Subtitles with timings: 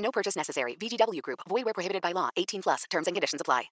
[0.00, 0.76] No purchase necessary.
[0.80, 1.40] VGW Group.
[1.48, 2.30] Void where prohibited by law.
[2.36, 2.84] 18 plus.
[2.90, 3.70] Terms and conditions apply.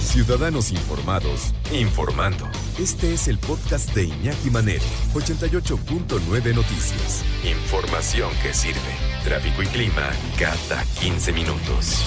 [0.00, 2.48] Ciudadanos informados, informando.
[2.78, 4.82] Este es el podcast de Iñaki Manero,
[5.14, 7.22] 88.9 Noticias.
[7.44, 8.80] Información que sirve.
[9.22, 12.02] Tráfico y clima cada 15 minutos.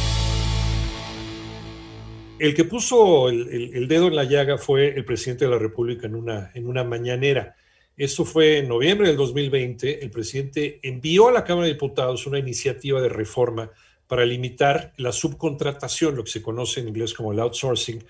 [2.40, 5.60] El que puso el, el- el dedo en la llaga fue el presidente de la
[5.60, 7.56] República en una, en una mañanera.
[8.02, 10.04] Esto fue en noviembre del 2020.
[10.04, 13.70] El presidente envió a la Cámara de Diputados una iniciativa de reforma
[14.08, 18.04] para limitar la subcontratación, lo que se conoce en inglés como el outsourcing.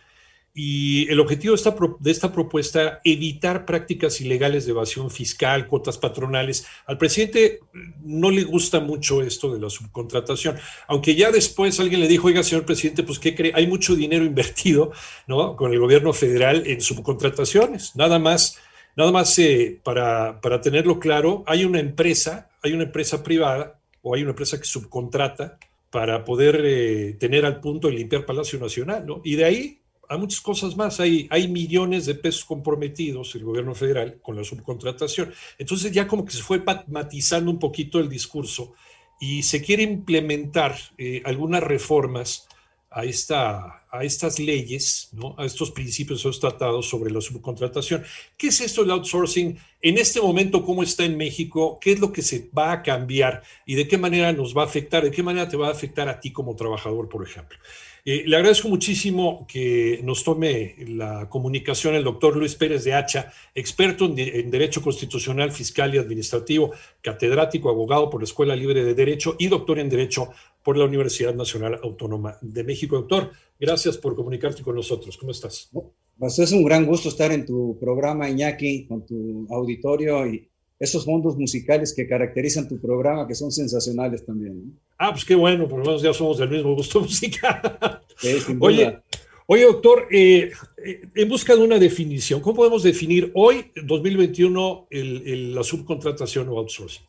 [0.54, 6.66] Y el objetivo de esta, de esta evitar prácticas ilegales de evasión fiscal, cuotas patronales.
[6.86, 7.60] Al presidente
[8.02, 10.56] no le gusta mucho esto de la subcontratación,
[10.88, 13.52] aunque ya después alguien le dijo, oiga, señor presidente, pues ¿qué cree?
[13.54, 14.94] Hay mucho dinero invertido,
[15.28, 15.58] ¿no?
[15.58, 17.94] Con el gobierno federal en subcontrataciones.
[17.98, 18.58] Nada más,
[18.96, 24.16] nada más eh, para, para tenerlo claro, hay una empresa, hay una empresa privada o
[24.16, 25.58] hay una empresa que subcontrata
[25.90, 29.22] para poder eh, tener al punto de limpiar Palacio Nacional, ¿no?
[29.24, 31.00] Y de ahí hay muchas cosas más.
[31.00, 35.34] Hay, hay millones de pesos comprometidos el gobierno federal con la subcontratación.
[35.58, 38.74] Entonces ya como que se fue matizando un poquito el discurso
[39.22, 42.48] y se quiere implementar eh, algunas reformas
[42.92, 45.34] a, esta, a estas leyes, ¿no?
[45.38, 48.04] a estos principios, a estos tratados sobre la subcontratación.
[48.38, 49.58] ¿Qué es esto del outsourcing?
[49.82, 51.80] En este momento, ¿cómo está en México?
[51.80, 53.44] ¿Qué es lo que se va a cambiar?
[53.66, 55.04] ¿Y de qué manera nos va a afectar?
[55.04, 57.58] ¿De qué manera te va a afectar a ti como trabajador, por ejemplo?
[58.04, 63.32] Eh, le agradezco muchísimo que nos tome la comunicación el doctor Luis Pérez de Hacha,
[63.54, 66.72] experto en, en Derecho Constitucional, Fiscal y Administrativo,
[67.02, 70.32] catedrático, abogado por la Escuela Libre de Derecho y doctor en Derecho
[70.64, 72.96] por la Universidad Nacional Autónoma de México.
[72.98, 75.18] Doctor, gracias por comunicarte con nosotros.
[75.18, 75.70] ¿Cómo estás?
[76.18, 80.48] Pues es un gran gusto estar en tu programa, Iñaki, con tu auditorio y
[80.80, 84.56] esos fondos musicales que caracterizan tu programa, que son sensacionales también.
[84.68, 84.72] ¿no?
[84.98, 88.02] Ah, pues qué bueno, por lo menos ya somos del mismo gusto musical.
[88.18, 89.00] Sí, Oye,
[89.48, 90.52] oye, doctor, eh,
[90.84, 96.50] eh, en busca de una definición, ¿cómo podemos definir hoy, 2021, el- el- la subcontratación
[96.50, 97.04] o outsourcing?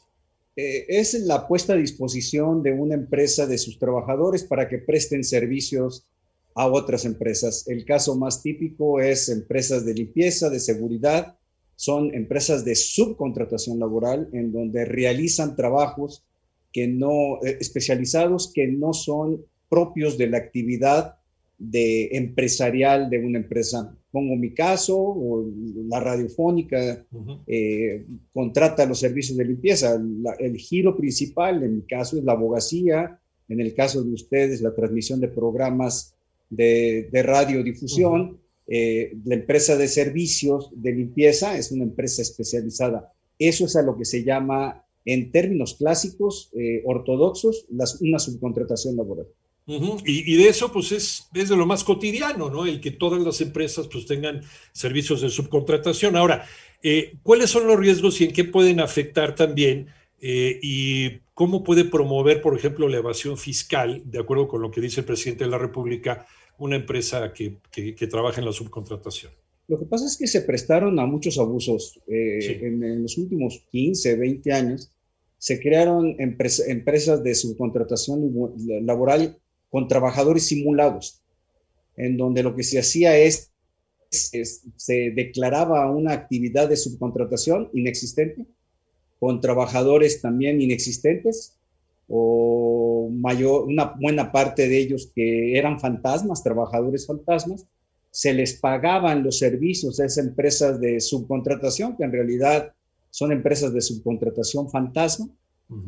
[0.54, 5.24] Eh, es la puesta a disposición de una empresa de sus trabajadores para que presten
[5.24, 6.06] servicios
[6.54, 7.66] a otras empresas.
[7.68, 11.36] El caso más típico es empresas de limpieza, de seguridad,
[11.76, 16.24] son empresas de subcontratación laboral en donde realizan trabajos
[16.72, 21.16] que no eh, especializados que no son propios de la actividad
[21.70, 23.96] de empresarial de una empresa.
[24.10, 25.46] Pongo mi caso, o
[25.88, 27.04] la radiofónica,
[27.46, 29.98] eh, contrata los servicios de limpieza.
[30.22, 33.18] La- el giro principal, en mi caso, es la abogacía,
[33.48, 36.14] en el caso de ustedes, la transmisión de programas
[36.50, 38.38] de, de radiodifusión.
[38.66, 43.12] Eh, la empresa de servicios de limpieza es una empresa especializada.
[43.38, 48.96] Eso es a lo que se llama, en términos clásicos, eh, ortodoxos, las- una subcontratación
[48.96, 49.26] laboral.
[49.66, 52.66] Y, y de eso, pues es, es de lo más cotidiano, ¿no?
[52.66, 54.42] El que todas las empresas pues tengan
[54.72, 56.16] servicios de subcontratación.
[56.16, 56.44] Ahora,
[56.82, 59.86] eh, ¿cuáles son los riesgos y en qué pueden afectar también?
[60.20, 64.80] Eh, y cómo puede promover, por ejemplo, la evasión fiscal, de acuerdo con lo que
[64.80, 66.26] dice el presidente de la República,
[66.58, 69.32] una empresa que, que- que trabaja en la subcontratación.
[69.68, 72.00] Lo que pasa es que se prestaron a muchos abusos.
[72.08, 72.52] Eh, Sí.
[72.66, 74.90] en, en los últimos 15, 20 años,
[75.38, 78.32] se crearon empres- empresas de subcontratación
[78.84, 79.38] laboral
[79.72, 81.22] con trabajadores simulados,
[81.96, 83.50] en donde lo que se hacía es,
[84.10, 88.44] es- se declaraba una actividad de subcontratación inexistente,
[89.18, 91.56] con trabajadores también inexistentes,
[92.08, 97.64] o mayor, una buena parte de ellos que eran fantasmas, trabajadores fantasmas,
[98.10, 102.74] se les pagaban los servicios a esas empresas de subcontratación, que en realidad
[103.08, 105.28] son empresas de subcontratación fantasma,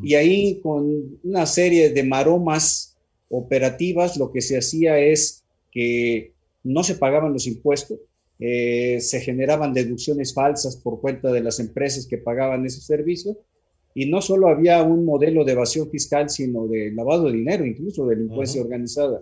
[0.02, 2.93] y ahí con una serie de maromas
[3.28, 6.32] operativas lo que se hacía es que
[6.62, 7.98] no se pagaban los impuestos,
[8.38, 13.36] eh, se generaban deducciones falsas por cuenta de las empresas que pagaban esos servicios,
[13.94, 18.06] y no solo había un modelo de evasión fiscal, sino de lavado de dinero, incluso
[18.06, 18.66] delincuencia Ajá.
[18.66, 19.20] organizada.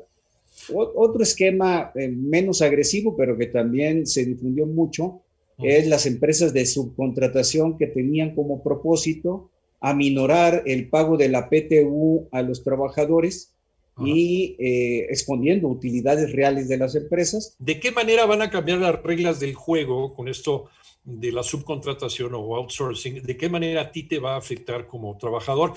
[0.73, 5.21] O- otro esquema eh, menos agresivo, pero que también se difundió mucho,
[5.59, 9.51] es las empresas de subcontratación que tenían como propósito
[9.81, 13.52] aminorar el pago de la PTU a los trabajadores
[13.99, 17.55] y eh, exponiendo utilidades reales de las empresas.
[17.59, 20.71] ¿De qué manera van a cambiar las reglas del juego con esto
[21.05, 23.23] de la subcontratación o outsourcing?
[23.23, 25.75] ¿De qué manera a ti te va a afectar como trabajador?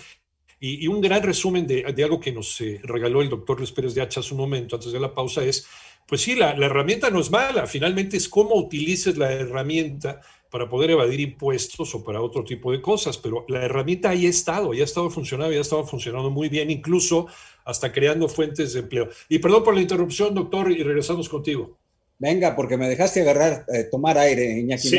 [0.59, 4.01] Y, un gran resumen de, algo que nos eh, regaló el doctor Luis Pérez de
[4.01, 5.67] Hacha hace un momento, antes de la pausa, es,
[6.07, 10.21] pues sí, la, la herramienta no es mala, finalmente es cómo utilices la herramienta
[10.55, 14.29] para poder evadir impuestos o para otro tipo de cosas, pero la herramienta ahí ha
[14.29, 17.27] estado, ya ha estado funcionando, ya ha estado funcionando muy bien, incluso
[17.65, 19.09] hasta creando fuentes de empleo.
[19.27, 21.77] Y perdón por la interrupción, doctor, y regresamos contigo.
[22.19, 24.91] Venga, porque me dejaste agarrar, eh, tomar aire, Iñaki.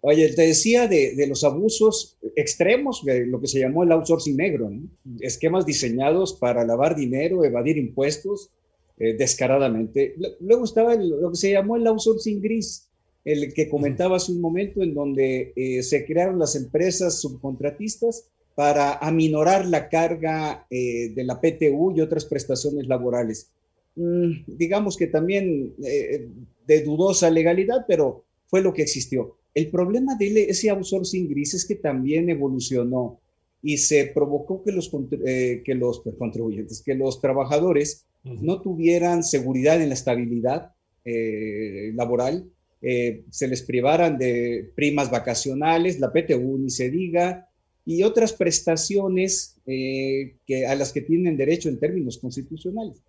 [0.00, 4.70] Oye, te decía de, los abusos extremos, de lo que se llamó el outsourcing negro,
[5.18, 8.52] esquemas diseñados para lavar dinero, evadir impuestos
[8.96, 10.14] eh, descaradamente.
[10.38, 12.87] Luego estaba lo que se llamó el outsourcing gris,
[13.24, 18.94] el que comentaba hace un momento, en donde eh, se crearon las empresas subcontratistas para
[18.94, 23.52] aminorar la carga de la PTU y otras prestaciones laborales.
[23.98, 26.28] Mm, digamos que también eh,
[26.68, 29.34] de dudosa legalidad, pero fue lo que existió.
[29.54, 33.18] El problema de ese outsourcing gris es que también evolucionó
[33.60, 34.88] y se provocó que los,
[35.26, 40.74] eh, que los contribuyentes, que los trabajadores no tuvieran seguridad en la estabilidad
[42.82, 47.48] eh, se les privaran de primas vacacionales, la PTU ni se diga,
[47.84, 53.02] y otras prestaciones que, a las que tienen derecho en términos constitucionales.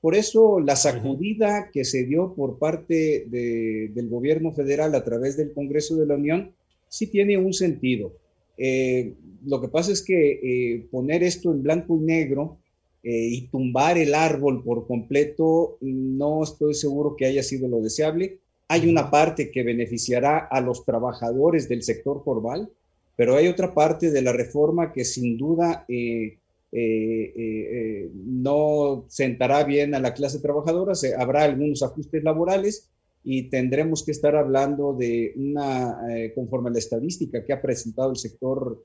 [0.00, 5.52] Por eso la sacudida que se dio por parte del gobierno federal a través del
[5.52, 6.52] Congreso de la Unión
[6.88, 8.12] sí tiene un sentido.
[8.58, 9.14] Eh,
[9.44, 12.58] lo que pasa es que eh, poner esto en blanco y negro
[13.02, 18.38] eh, y tumbar el árbol por completo, no estoy seguro que haya sido lo deseable.
[18.68, 22.68] Hay una parte que beneficiará a los trabajadores del sector formal,
[23.16, 26.38] pero hay otra parte de la reforma que sin duda eh,
[26.72, 32.90] eh, no sentará bien a la clase trabajadora, se, habrá algunos ajustes laborales
[33.24, 38.10] y tendremos que estar hablando de una, eh, conforme a la estadística que ha presentado
[38.10, 38.84] el sector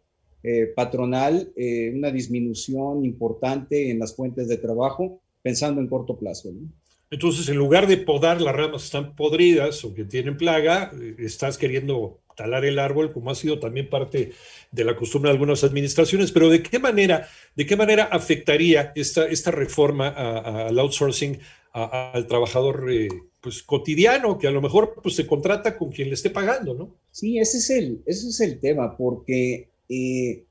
[0.75, 1.54] patronal,
[1.94, 6.51] una disminución importante en las fuentes de trabajo, pensando en corto plazo.
[7.12, 11.58] Entonces, en lugar de podar las ramas que están podridas o que tienen plaga, estás
[11.58, 14.31] queriendo talar el árbol, como ha sido también parte
[14.72, 19.28] de la costumbre de algunas administraciones, pero ¿de qué manera, de qué manera afectaría esta,
[19.28, 21.38] esta reforma al outsourcing
[21.74, 23.08] al trabajador eh,
[23.40, 26.96] pues, cotidiano, que a lo mejor pues, se contrata con quien le esté pagando, ¿no?
[27.12, 30.44] Sí, ese es el, ese es el tema, porque eh,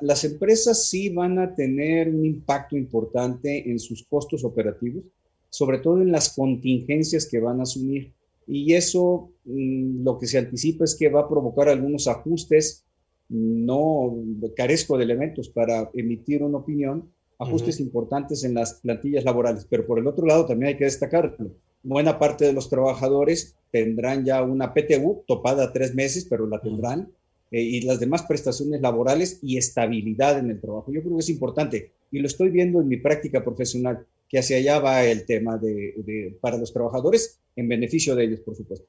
[0.00, 5.04] las empresas sí van a tener un impacto importante en sus costos operativos,
[5.50, 8.12] sobre todo en las contingencias que van a asumir
[8.48, 12.84] y eso mm, lo que se anticipa es que va a provocar algunos ajustes.
[13.28, 14.16] No
[14.56, 19.98] carezco de elementos para emitir una opinión, ajustes importantes en las plantillas laborales, pero por
[19.98, 21.50] el otro lado también hay que destacarlo.
[21.82, 26.58] Buena parte de los trabajadores tendrán ya una PTU topada a tres meses, pero la
[26.62, 27.12] tendrán,
[27.50, 30.90] eh, y las demás prestaciones laborales y estabilidad en el trabajo.
[30.90, 34.58] Yo creo que es importante y lo estoy viendo en mi práctica profesional que hacia
[34.58, 38.86] allá va el tema de, para los trabajadores, en beneficio de ellos, por supuesto.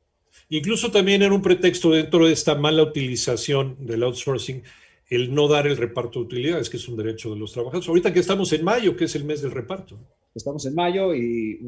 [0.49, 4.63] Incluso también era un pretexto dentro de esta mala utilización del outsourcing
[5.09, 7.89] el no dar el reparto de utilidades, que es un derecho de los trabajadores.
[7.89, 9.97] Ahorita que estamos en mayo, que es el mes del reparto.
[10.35, 11.59] Estamos en mayo y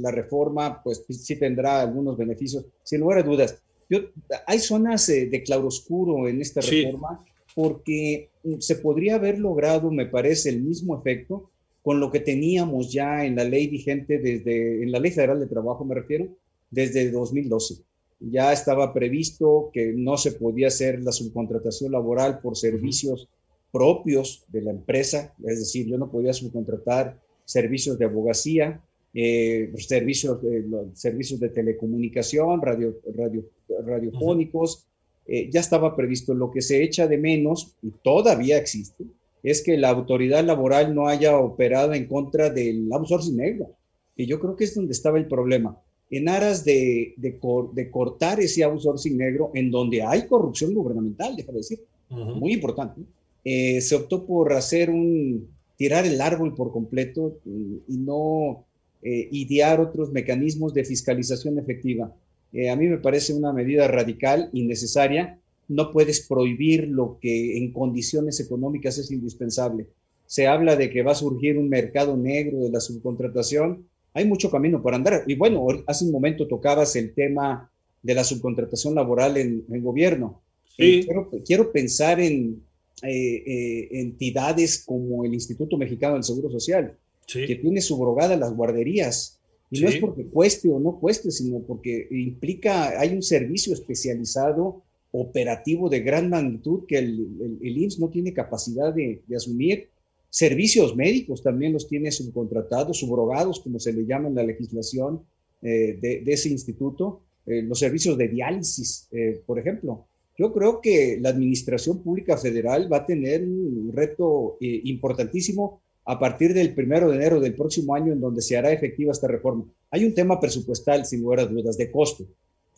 [0.00, 3.62] la reforma, pues sí tendrá algunos beneficios, sin lugar a dudas.
[3.88, 4.00] Yo,
[4.46, 10.50] hay zonas eh, de claroscuro en esta reforma porque se podría haber logrado, me parece,
[10.50, 11.50] el mismo efecto
[11.88, 15.46] con lo que teníamos ya en la ley vigente desde, en la Ley Federal de
[15.46, 16.28] Trabajo me refiero,
[16.70, 17.76] desde 2012.
[18.20, 23.26] Ya estaba previsto que no se podía hacer la subcontratación laboral por servicios
[23.72, 28.82] propios de la empresa, es decir, yo no podía subcontratar servicios de abogacía,
[29.14, 33.46] eh, servicios, de, servicios de telecomunicación, radio, radio,
[33.82, 34.84] radiofónicos,
[35.26, 36.34] eh, ya estaba previsto.
[36.34, 39.04] Lo que se echa de menos, y todavía existe,
[39.42, 43.70] es que la autoridad laboral no haya operado en contra del outsourcing negro.
[44.16, 45.78] Y yo creo que es donde estaba el problema.
[46.10, 51.80] En aras de, de, cortar ese outsourcing negro, en donde hay corrupción gubernamental, déjame decir,
[52.08, 53.02] muy importante,
[53.44, 58.64] eh, se optó por hacer un, tirar el árbol por completo y, no
[59.02, 62.12] eh, idear otros mecanismos de fiscalización efectiva.
[62.52, 67.72] Eh, a mí me parece una medida radical, innecesaria, no puedes prohibir lo que en
[67.72, 69.86] condiciones económicas es indispensable.
[70.26, 73.86] Se habla de que va a surgir un mercado negro de la subcontratación.
[74.14, 75.24] Hay mucho camino por andar.
[75.26, 77.70] Y bueno, hace un momento tocabas el tema
[78.02, 80.42] de la subcontratación laboral en el gobierno.
[80.78, 81.06] Eh,
[81.44, 82.62] quiero, pensar en
[83.02, 86.96] eh, entidades como el Instituto Mexicano del Seguro Social,
[87.26, 89.38] que tiene subrogadas las guarderías.
[89.70, 94.82] Y no es porque cueste o no cueste, sino porque implica, hay un servicio especializado
[95.12, 99.88] operativo de gran magnitud que el, el, IMSS no tiene capacidad de, asumir.
[100.30, 105.22] Servicios médicos también los tiene subcontratados, subrogados, como se le llama en la legislación
[105.62, 107.22] de, de, ese instituto.
[107.46, 109.08] los servicios de diálisis,
[109.46, 110.06] por ejemplo.
[110.38, 116.16] Yo creo que la Administración Pública Federal va a tener un reto eh, importantísimo a
[116.16, 119.64] partir del primero de enero del próximo año en donde se hará efectiva esta reforma.
[119.90, 122.24] Hay un tema presupuestal, sin lugar a dudas, de costo,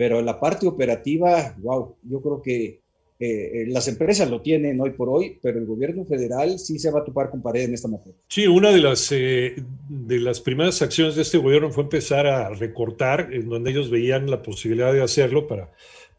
[0.00, 2.80] pero la parte operativa, wow, yo creo que eh,
[3.18, 7.00] eh, las empresas lo tienen hoy por hoy, pero el gobierno federal sí se va
[7.00, 8.18] a topar con pared en esta materia.
[8.26, 9.62] Sí, una de las, de
[10.08, 14.40] las primeras acciones de este gobierno fue empezar a recortar, en donde ellos veían la
[14.42, 15.70] posibilidad de hacerlo para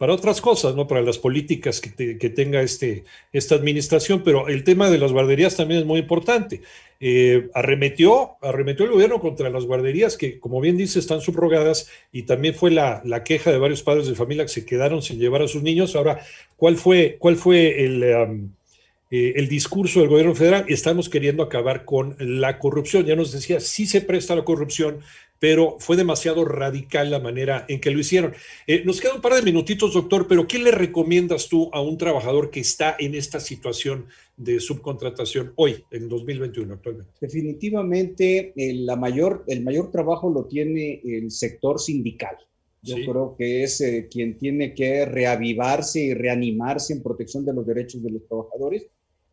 [0.01, 0.87] para otras cosas, ¿no?
[0.87, 5.81] Para las políticas que, tenga este, esta administración, pero el tema de las guarderías también
[5.81, 6.63] es muy importante.
[6.99, 12.23] Eh, arremetió, arremetió el gobierno contra las guarderías que, como bien dice, están subrogadas y
[12.23, 15.47] también fue la, queja de varios padres de familia que se quedaron sin llevar a
[15.47, 15.95] sus niños.
[15.95, 16.19] Ahora,
[16.57, 20.65] ¿cuál fue, cuál fue el, eh, el discurso del gobierno federal?
[20.67, 23.05] Estamos queriendo acabar con la corrupción.
[23.05, 25.01] Ya nos decía, sí se presta la corrupción,
[25.41, 28.31] pero fue demasiado radical la manera en que lo hicieron.
[28.67, 31.97] Eh, nos queda un par de minutitos, doctor, pero ¿qué le recomiendas tú a un
[31.97, 34.05] trabajador que está en esta situación
[34.37, 37.11] de subcontratación hoy, en 2021 actualmente?
[37.19, 42.37] Definitivamente, el, la mayor, el mayor trabajo lo tiene el sector sindical.
[42.83, 47.65] Yo creo que es eh, quien tiene que reavivarse y reanimarse en protección de los
[47.65, 48.85] derechos de los trabajadores.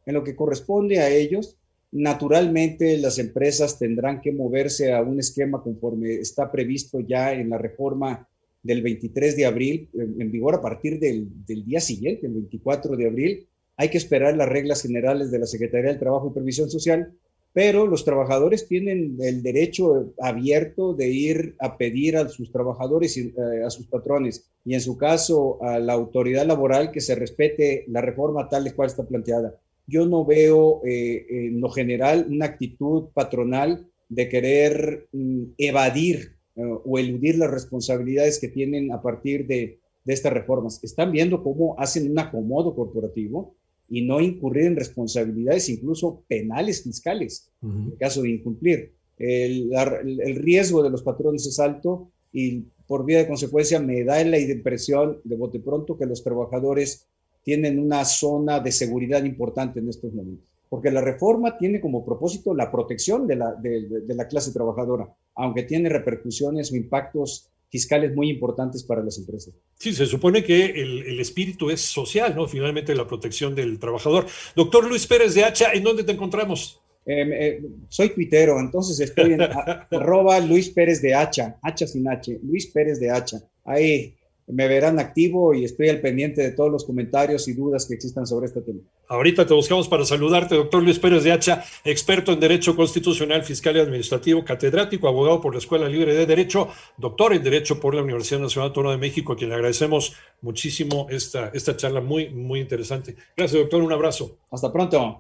[0.07, 1.58] En lo que corresponde a ellos,
[1.91, 7.57] Naturalmente, las empresas tendrán que moverse a un esquema conforme está previsto ya en la
[7.57, 8.29] reforma
[8.63, 13.49] del 23 de abril, en vigor a partir del, día siguiente, el 24 de abril.
[13.77, 17.15] Hay que esperar las reglas generales de la Secretaría del Trabajo y Previsión Social,
[17.55, 23.29] pero los trabajadores tienen el derecho abierto de ir a pedir a sus trabajadores y
[23.29, 27.85] eh, a sus patrones, y en su caso a la autoridad laboral que se respete
[27.89, 29.55] la reforma tal y cual está planteada
[29.89, 36.63] yo no veo eh, en lo general una actitud patronal de querer mm, evadir eh,
[36.63, 40.83] o eludir las responsabilidades que tienen a partir de, estas reformas.
[40.83, 43.55] Están viendo cómo hacen un acomodo corporativo
[43.91, 48.95] y no incurrir en responsabilidades incluso penales fiscales en caso de incumplir.
[49.19, 54.25] El, el, riesgo de los patrones es alto y por vía de consecuencia me da
[54.25, 57.07] la impresión de bote pronto que los trabajadores
[57.49, 62.55] tienen una zona de seguridad importante en estos momentos, porque la reforma tiene como propósito
[62.55, 68.29] la protección de la, de, la clase trabajadora, aunque tiene repercusiones o impactos fiscales muy
[68.29, 69.55] importantes para las empresas.
[69.79, 72.47] Sí, se supone que el, el, espíritu es social, ¿no?
[72.47, 74.27] Finalmente la protección del trabajador.
[74.55, 76.83] Doctor Luis Pérez de Hacha, ¿en dónde te encontramos?
[77.07, 79.41] Eh, eh, soy tuitero, entonces estoy en
[79.91, 83.39] arroba Luis Pérez de Hacha, Hacha sin H, Luis Pérez de Hacha.
[83.65, 84.18] Ahí
[84.49, 88.27] me verán activo y estoy al pendiente de todos los comentarios y dudas que existan
[88.27, 88.81] sobre este tema.
[89.09, 93.77] Ahorita te buscamos para saludarte, doctor Luis Pérez de Hacha, experto en Derecho Constitucional, Fiscal
[93.77, 98.03] y Administrativo, catedrático, abogado por la Escuela Libre de Derecho, doctor en Derecho por la
[98.03, 102.61] Universidad Nacional Autónoma de México, a quien le agradecemos muchísimo esta, esta charla muy, muy
[102.61, 103.17] interesante.
[103.37, 104.39] Gracias, doctor, un abrazo.
[104.51, 105.17] Hasta pronto.